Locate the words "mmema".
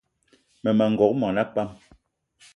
0.61-0.85